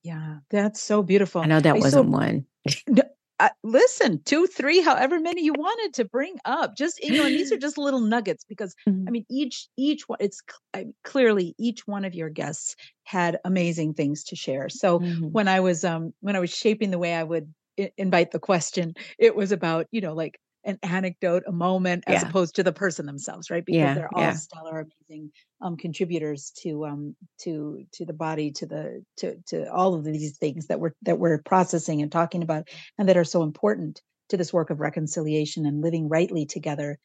[0.02, 1.42] Yeah, that's so beautiful.
[1.42, 2.46] I know that wasn't so, one.
[3.42, 6.76] Uh, listen, two, three, however many you wanted to bring up.
[6.76, 9.08] Just you know, and these are just little nuggets because mm-hmm.
[9.08, 10.18] I mean, each each one.
[10.20, 10.40] It's
[10.72, 14.68] I, clearly each one of your guests had amazing things to share.
[14.68, 15.26] So mm-hmm.
[15.26, 17.52] when I was um when I was shaping the way I would
[17.96, 22.28] invite the question it was about you know like an anecdote a moment as yeah.
[22.28, 24.32] opposed to the person themselves right because yeah, they're all yeah.
[24.32, 29.94] stellar amazing um, contributors to um to to the body to the to to all
[29.94, 33.42] of these things that we're that we're processing and talking about and that are so
[33.42, 36.98] important to this work of reconciliation and living rightly together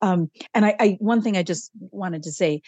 [0.00, 2.62] um and I, I one thing i just wanted to say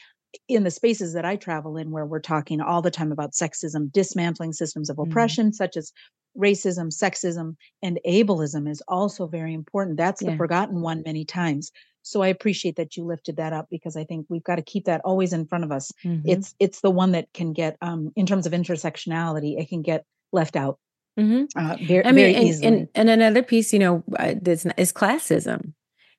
[0.49, 3.91] in the spaces that I travel in, where we're talking all the time about sexism,
[3.93, 5.11] dismantling systems of mm-hmm.
[5.11, 5.55] oppression, mm-hmm.
[5.55, 5.93] such as
[6.37, 9.97] racism, sexism, and ableism, is also very important.
[9.97, 10.31] That's yeah.
[10.31, 11.71] the forgotten one many times.
[12.03, 14.85] So I appreciate that you lifted that up because I think we've got to keep
[14.85, 15.91] that always in front of us.
[16.05, 16.29] Mm-hmm.
[16.29, 20.05] It's it's the one that can get, um, in terms of intersectionality, it can get
[20.33, 20.79] left out
[21.19, 21.45] mm-hmm.
[21.57, 25.73] uh, very, I mean, very and, and, and, another piece, you know, uh, is classism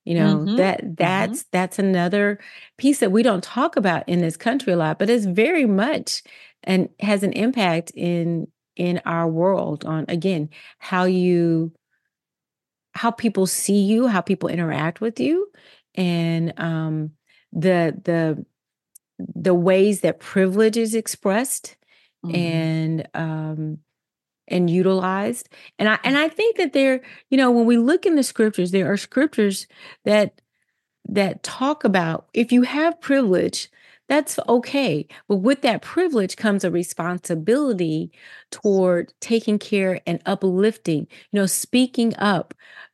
[0.05, 0.55] you know mm-hmm.
[0.55, 0.93] that mm-hmm.
[0.95, 1.49] that's mm-hmm.
[1.51, 2.39] that's another
[2.77, 6.23] piece that we don't talk about in this country a lot but it's very much
[6.63, 11.71] and has an impact in in our world on again how you
[12.93, 15.51] how people see you how people interact with you
[15.95, 17.11] and um
[17.51, 18.45] the the
[19.17, 21.77] the ways that privilege is expressed
[22.25, 22.35] mm-hmm.
[22.35, 23.79] and um
[24.47, 25.49] and utilized.
[25.79, 26.19] And I and mm.
[26.19, 29.67] I think that there, you know, when we look in the scriptures, there are scriptures
[30.03, 30.41] that
[31.07, 33.69] that talk about if you have privilege,
[34.07, 35.07] that's okay.
[35.27, 38.11] But with that privilege comes a responsibility
[38.51, 42.53] toward taking care and uplifting, you know, speaking up.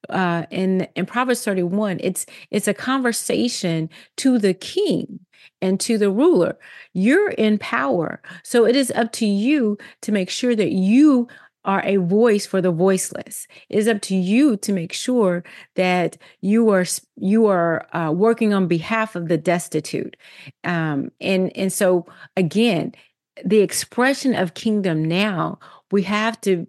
[0.09, 5.19] Uh, in in Proverbs 31, it's it's a conversation to the king
[5.61, 6.57] and to the ruler.
[6.93, 8.21] You're in power.
[8.43, 11.27] So it is up to you to make sure that you
[11.63, 13.47] are a voice for the voiceless.
[13.69, 15.43] It is up to you to make sure
[15.75, 16.85] that you are
[17.17, 20.17] you are uh, working on behalf of the destitute.
[20.63, 22.93] Um, and and so again,
[23.45, 25.59] the expression of kingdom now,
[25.91, 26.65] we have to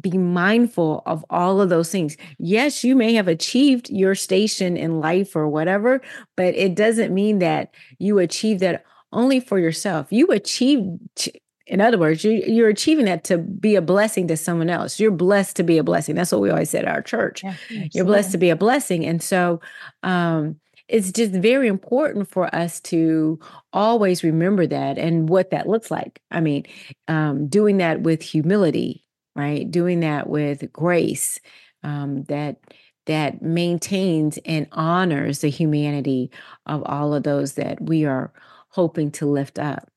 [0.00, 2.16] be mindful of all of those things.
[2.38, 6.00] Yes, you may have achieved your station in life or whatever,
[6.36, 10.06] but it doesn't mean that you achieve that only for yourself.
[10.10, 11.30] You achieved
[11.68, 14.98] in other words, you, you're achieving that to be a blessing to someone else.
[14.98, 16.14] You're blessed to be a blessing.
[16.14, 17.44] That's what we always said at our church.
[17.44, 17.54] Yeah,
[17.92, 19.04] you're blessed to be a blessing.
[19.04, 19.60] And so
[20.02, 20.56] um,
[20.88, 23.38] it's just very important for us to
[23.74, 26.22] always remember that and what that looks like.
[26.30, 26.64] I mean,
[27.06, 29.04] um, doing that with humility,
[29.36, 29.70] right?
[29.70, 31.38] Doing that with grace
[31.82, 32.60] um, that
[33.04, 36.30] that maintains and honors the humanity
[36.66, 38.32] of all of those that we are
[38.68, 39.90] hoping to lift up.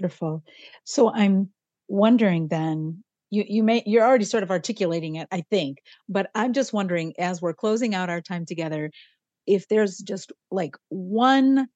[0.00, 0.42] Wonderful.
[0.84, 1.50] So I'm
[1.88, 5.78] wondering then, you you may you're already sort of articulating it, I think,
[6.08, 8.90] but I'm just wondering as we're closing out our time together,
[9.46, 11.68] if there's just like one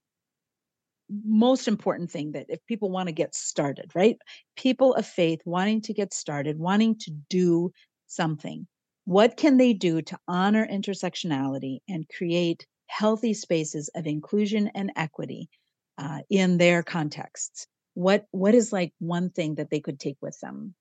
[1.25, 4.17] most important thing that if people want to get started, right?
[4.57, 7.71] People of faith wanting to get started, wanting to do
[8.07, 8.67] something.
[9.05, 15.49] What can they do to honor intersectionality and create healthy spaces of inclusion and equity
[15.97, 17.69] uh, in their contexts?
[17.97, 20.75] What what is like one thing that they could take with them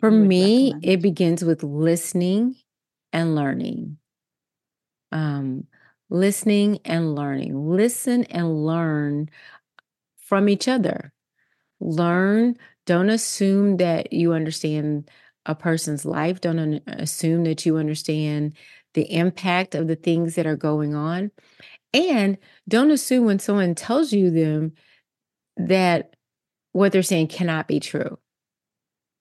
[0.00, 0.84] for me recommend?
[0.84, 2.56] it begins with listening
[3.12, 3.98] and learning.
[5.12, 5.66] Um
[6.08, 7.68] listening and learning.
[7.68, 9.28] Listen and learn
[10.16, 11.12] from each other.
[11.78, 15.10] Learn don't assume that you understand
[15.44, 16.40] a person's life.
[16.40, 18.56] Don't un- assume that you understand
[18.94, 21.30] the impact of the things that are going on.
[21.92, 24.72] And don't assume when someone tells you them
[25.58, 26.15] that
[26.76, 28.18] what they're saying cannot be true.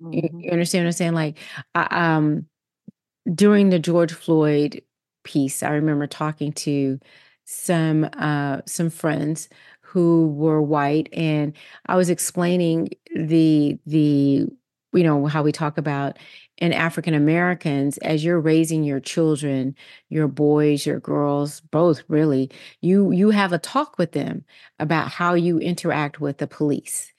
[0.02, 0.14] Mm-hmm.
[0.14, 1.14] You, you, understand what I'm saying?
[1.14, 1.38] Like,
[1.74, 2.48] um,
[3.34, 4.82] during the George Floyd
[5.24, 7.00] piece, I remember talking to
[7.46, 9.48] some uh, some friends
[9.82, 14.48] who were white, and I was explaining the the
[14.94, 16.18] you know how we talk about
[16.58, 19.76] in African Americans as you're raising your children,
[20.10, 24.44] your boys, your girls, both really, you you have a talk with them
[24.78, 27.14] about how you interact with the police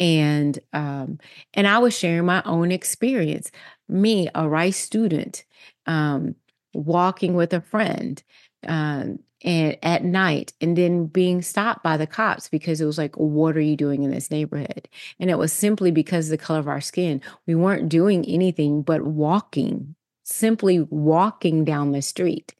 [0.00, 1.18] and um,
[1.54, 3.50] and I was sharing my own experience.
[3.88, 5.44] Me, a Rice student,
[5.86, 6.34] um,
[6.72, 8.22] walking with a friend,
[8.66, 13.16] um, and at night, and then being stopped by the cops because it was like,
[13.16, 14.88] "What are you doing in this neighborhood?"
[15.20, 17.20] And it was simply because of the color of our skin.
[17.46, 22.54] We weren't doing anything but walking, simply walking down the street,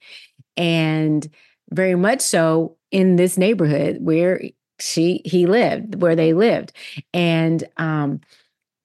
[0.56, 1.28] and
[1.70, 4.42] very much so in this neighborhood where
[4.80, 6.72] she he lived where they lived
[7.12, 8.20] and um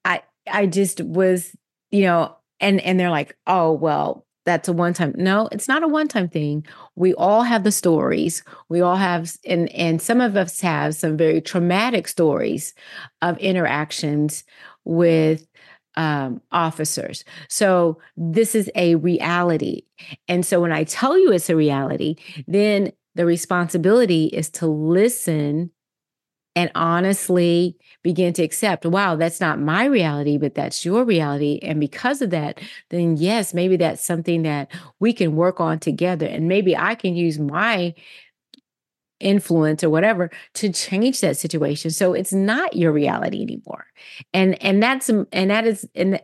[0.04, 1.56] i i just was
[1.92, 5.84] you know and and they're like oh well that's a one time no it's not
[5.84, 10.22] a one time thing we all have the stories we all have and and some
[10.22, 12.74] of us have some very traumatic stories
[13.22, 14.44] of interactions
[14.84, 15.48] with
[15.98, 17.24] um, officers.
[17.48, 19.84] So this is a reality.
[20.28, 22.16] And so when I tell you it's a reality,
[22.48, 25.72] then the responsibility is to listen
[26.56, 31.60] and honestly begin to accept, wow, that's not my reality, but that's your reality.
[31.62, 36.26] And because of that, then yes, maybe that's something that we can work on together.
[36.26, 37.94] And maybe I can use my
[39.20, 43.86] influence or whatever to change that situation so it's not your reality anymore
[44.34, 46.20] and and that's and that is and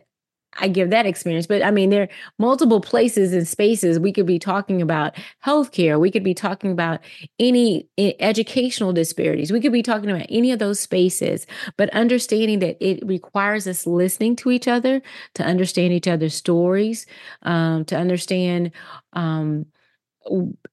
[0.58, 1.46] I give that experience.
[1.46, 5.98] But I mean, there are multiple places and spaces we could be talking about healthcare.
[5.98, 7.00] We could be talking about
[7.38, 9.52] any educational disparities.
[9.52, 13.86] We could be talking about any of those spaces, but understanding that it requires us
[13.86, 15.00] listening to each other,
[15.34, 17.06] to understand each other's stories,
[17.42, 18.72] um, to understand
[19.14, 19.66] um,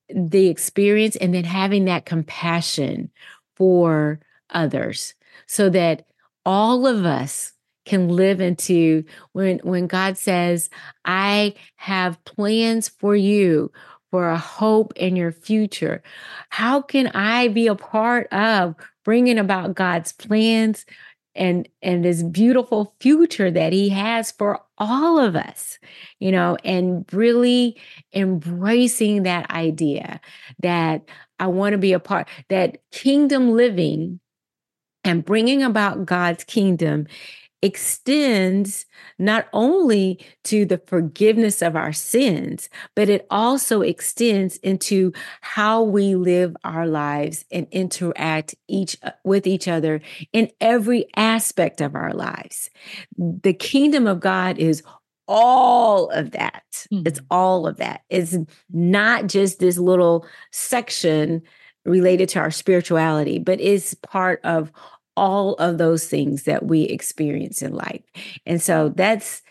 [0.09, 3.09] the experience, and then having that compassion
[3.55, 5.13] for others
[5.47, 6.05] so that
[6.45, 7.53] all of us
[7.89, 10.69] can live into when when God says,
[11.05, 13.71] "I have plans for you."
[14.11, 16.01] For a hope in your future.
[16.49, 18.73] How can I be a part of
[19.05, 20.83] bringing about God's plans
[21.35, 25.79] and and this beautiful future that he has for all of us
[26.19, 27.77] you know and really
[28.13, 30.19] embracing that idea
[30.61, 31.03] that
[31.39, 34.19] i want to be a part that kingdom living
[35.03, 37.07] and bringing about god's kingdom
[37.61, 38.85] extends
[39.17, 46.15] not only to the forgiveness of our sins, but it also extends into how we
[46.15, 52.13] live our lives and interact each uh, with each other in every aspect of our
[52.13, 52.69] lives.
[53.17, 54.81] The kingdom of God is
[55.27, 56.63] all of that.
[56.91, 57.07] Mm-hmm.
[57.07, 58.01] It's all of that.
[58.09, 58.35] It's
[58.71, 61.41] not just this little section
[61.85, 64.71] related to our spirituality, but is part of
[65.19, 68.01] all of those things that we experience in life.
[68.45, 69.41] And so that's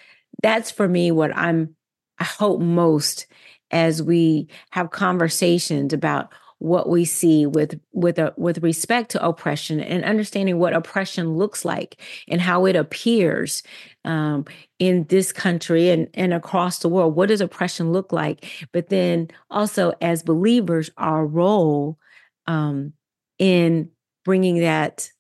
[0.43, 1.77] that's for me what I'm
[2.19, 3.27] I hope most
[3.71, 9.79] as we have conversations about what we see with with a, with respect to oppression
[9.79, 13.63] and understanding what oppression looks like and how it appears
[14.07, 14.47] um,
[14.79, 17.15] in this country and, and across the world.
[17.15, 18.69] What does oppression look like?
[18.73, 21.99] But then also as believers, our role
[22.47, 22.95] um,
[23.39, 23.91] in
[24.25, 25.11] bringing that,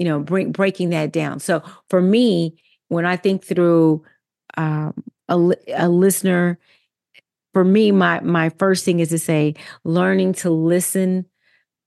[0.00, 1.38] you know, bring breaking that down.
[1.40, 2.56] So for me,
[2.88, 4.02] when I think through
[4.56, 4.94] um,
[5.28, 6.58] a, a listener
[7.52, 11.26] for me my my first thing is to say learning to listen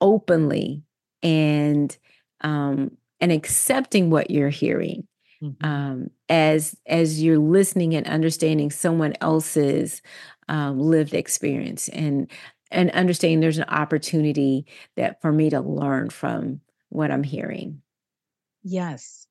[0.02, 0.84] openly
[1.22, 1.98] and
[2.42, 5.08] um and accepting what you're hearing
[5.42, 5.66] mm-hmm.
[5.66, 10.02] um as as you're listening and understanding someone else's
[10.50, 12.30] um, lived experience and
[12.72, 14.66] and understanding there's an opportunity
[14.98, 16.60] that for me to learn from
[16.90, 17.82] what i'm hearing
[18.64, 19.28] yes.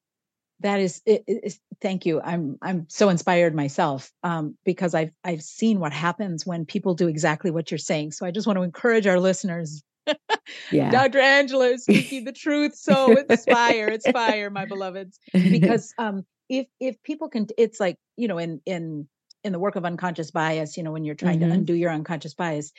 [0.60, 2.20] That is it, it, thank you.
[2.20, 7.08] I'm i'm so inspired myself um, because i've i've seen what happens when people do
[7.08, 8.12] exactly what you're saying.
[8.12, 9.82] So i just want to encourage our listeners
[10.70, 10.90] yeah.
[10.90, 15.18] Dr angela is speaking the truth so it's fire it's fire my beloveds.
[15.32, 19.08] Because um if if people can it's like you know in in
[19.44, 21.48] in the work of unconscious bias you know when you're trying mm-hmm.
[21.48, 22.72] to undo your unconscious bias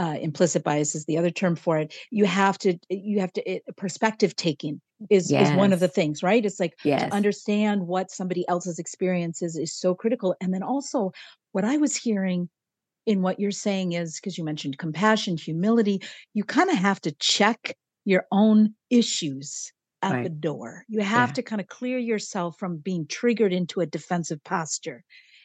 [0.00, 1.94] uh, implicit bias is the other term for it.
[2.10, 4.80] You have to, you have to, it, perspective taking
[5.10, 5.50] is, yes.
[5.50, 6.44] is one of the things, right?
[6.44, 7.02] It's like yes.
[7.02, 10.34] to understand what somebody else's experience is, is so critical.
[10.40, 11.12] And then also
[11.52, 12.48] what I was hearing
[13.04, 16.00] in what you're saying is because you mentioned compassion, humility,
[16.32, 17.76] you kind of have to check
[18.06, 19.70] your own issues
[20.00, 20.24] at right.
[20.24, 20.84] the door.
[20.88, 21.34] You have yeah.
[21.34, 25.04] to kind of clear yourself from being triggered into a defensive posture.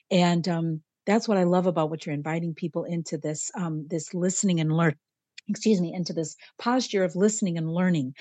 [0.09, 4.13] And um, that's what I love about what you're inviting people into this um, this
[4.13, 4.95] listening and learn
[5.47, 8.15] excuse me into this posture of listening and learning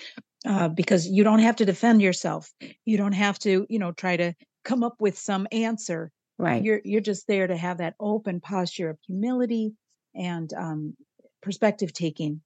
[0.46, 2.52] uh, because you don't have to defend yourself.
[2.84, 6.10] You don't have to you know try to come up with some answer.
[6.38, 6.62] Right.
[6.62, 9.74] You're you're just there to have that open posture of humility
[10.14, 10.96] and um,
[11.42, 12.40] perspective taking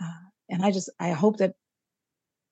[0.00, 0.12] uh,
[0.48, 1.54] and i just i hope that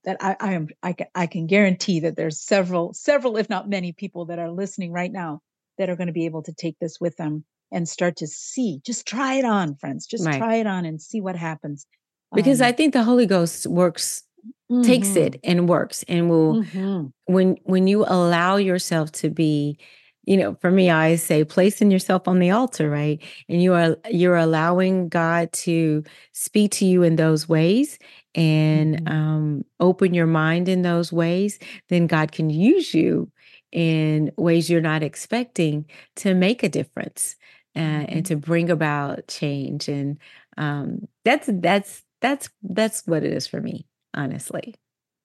[0.05, 3.69] that I, I am I can, I can guarantee that there's several several if not
[3.69, 5.43] many people that are listening right now
[5.81, 8.81] that are going to be able to take this with them and start to see.
[8.85, 10.07] Just try it on, friends.
[10.07, 10.37] Just right.
[10.37, 11.87] try it on and see what happens.
[12.35, 14.23] Because um, I think the Holy Ghost works,
[14.71, 14.83] mm-hmm.
[14.83, 17.07] takes it and works, and will mm-hmm.
[17.33, 19.79] when when you allow yourself to be
[20.25, 23.97] you know for me i say placing yourself on the altar right and you are
[24.11, 27.99] you're allowing god to speak to you in those ways
[28.35, 29.17] and mm-hmm.
[29.17, 31.59] um, open your mind in those ways
[31.89, 33.33] then god can use you
[33.73, 37.37] in ways you're not expecting to make a difference
[37.77, 38.17] uh, mm-hmm.
[38.17, 40.19] and to bring about change and
[40.57, 44.75] um, that's that's that's that's what it is for me honestly.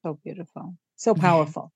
[0.04, 1.72] So beautiful so powerful.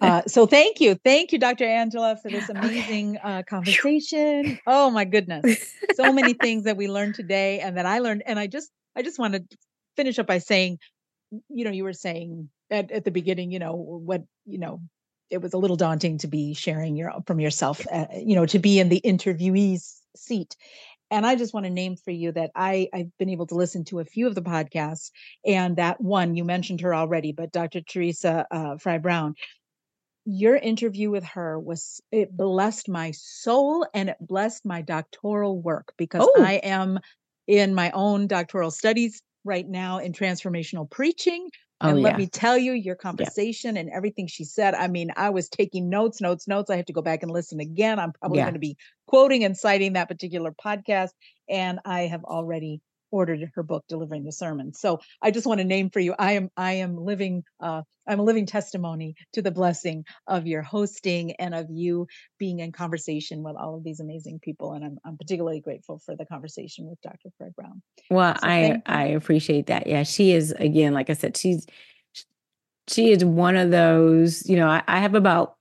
[0.00, 4.58] Uh, so thank you thank you dr angela for this amazing uh, conversation.
[4.66, 8.38] Oh my goodness so many things that we learned today and that i learned and
[8.38, 9.42] i just i just want to
[9.96, 10.78] finish up by saying
[11.48, 14.80] you know you were saying at, at the beginning you know what you know
[15.30, 18.58] it was a little daunting to be sharing your from yourself, uh, you know, to
[18.58, 20.56] be in the interviewee's seat.
[21.10, 23.84] And I just want to name for you that I, I've been able to listen
[23.84, 25.10] to a few of the podcasts,
[25.44, 27.82] and that one you mentioned her already, but Dr.
[27.82, 29.34] Teresa uh, Fry Brown,
[30.24, 35.92] your interview with her was it blessed my soul and it blessed my doctoral work
[35.96, 36.42] because oh.
[36.42, 36.98] I am
[37.46, 41.50] in my own doctoral studies right now in transformational preaching
[41.82, 43.82] Oh, and let me tell you, your conversation yeah.
[43.82, 44.74] and everything she said.
[44.74, 46.70] I mean, I was taking notes, notes, notes.
[46.70, 47.98] I have to go back and listen again.
[47.98, 48.44] I'm probably yeah.
[48.44, 48.76] going to be
[49.06, 51.10] quoting and citing that particular podcast.
[51.48, 52.80] And I have already
[53.12, 54.74] ordered her book delivering the sermon.
[54.74, 58.20] So i just want to name for you i am i am living uh, i'm
[58.20, 62.06] a living testimony to the blessing of your hosting and of you
[62.38, 66.16] being in conversation with all of these amazing people and i'm, I'm particularly grateful for
[66.16, 67.82] the conversation with dr fry brown.
[68.10, 69.86] Well so i i appreciate that.
[69.86, 71.66] Yeah she is again like i said she's
[72.88, 75.56] she is one of those you know I, I have about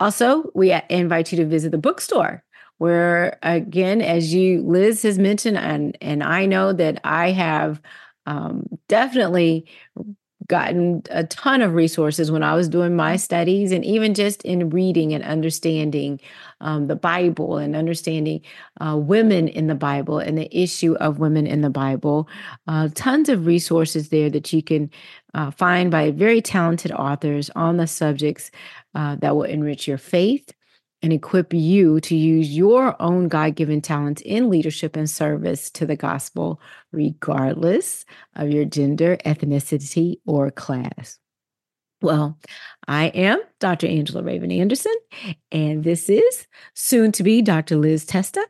[0.00, 2.42] Also, we invite you to visit the bookstore
[2.78, 7.80] where again as you liz has mentioned and and i know that i have
[8.26, 9.66] um, definitely
[10.48, 13.18] gotten a ton of resources when I was doing my mm-hmm.
[13.18, 16.20] studies, and even just in reading and understanding
[16.60, 18.42] um, the Bible and understanding
[18.80, 22.28] uh, women in the Bible and the issue of women in the Bible.
[22.68, 24.90] Uh, tons of resources there that you can
[25.34, 28.50] uh, find by very talented authors on the subjects
[28.94, 30.52] uh, that will enrich your faith
[31.06, 35.86] and equip you to use your own God given talents in leadership and service to
[35.86, 38.04] the gospel, regardless
[38.34, 41.20] of your gender, ethnicity, or class.
[42.02, 42.40] Well,
[42.88, 43.88] I am Dr.
[43.88, 44.94] Angela Ravin Anderson,
[45.50, 47.76] and this is soon to be Dr.
[47.76, 48.46] Liz Testa.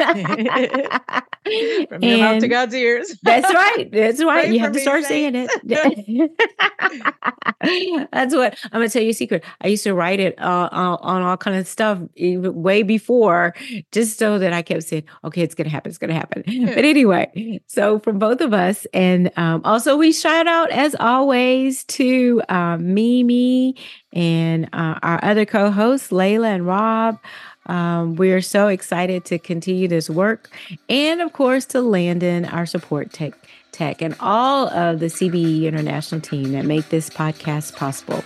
[1.88, 3.16] from your mouth to God's ears.
[3.22, 3.88] that's right.
[3.92, 4.44] That's right.
[4.44, 5.50] Pray you have to start saying it.
[8.12, 9.44] that's what I'm going to tell you a secret.
[9.60, 13.54] I used to write it uh, on all kind of stuff way before,
[13.92, 15.90] just so that I kept saying, "Okay, it's going to happen.
[15.90, 20.12] It's going to happen." but anyway, so from both of us, and um, also we
[20.12, 23.69] shout out as always to uh, Mimi
[24.12, 27.18] and uh, our other co-hosts, Layla and Rob.
[27.66, 30.50] Um, we are so excited to continue this work,
[30.88, 33.34] and of course to Landon, our support tech,
[33.70, 38.24] tech, and all of the CBE International team that make this podcast possible.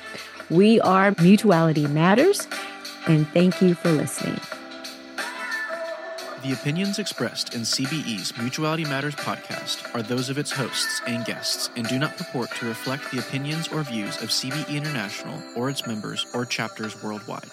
[0.50, 2.46] We are Mutuality Matters,
[3.06, 4.40] and thank you for listening.
[6.44, 11.70] The opinions expressed in CBE's Mutuality Matters podcast are those of its hosts and guests
[11.74, 15.86] and do not purport to reflect the opinions or views of CBE International or its
[15.86, 17.48] members or chapters worldwide.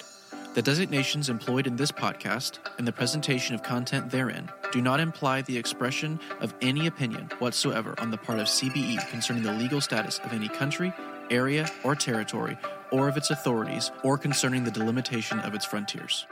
[0.56, 5.42] The designations employed in this podcast and the presentation of content therein do not imply
[5.44, 10.20] the expression of any opinion whatsoever on the part of CBE concerning the legal status
[10.26, 10.92] of any country,
[11.30, 12.58] area, or territory,
[12.92, 16.28] or of its authorities, or concerning the delimitation of its frontiers.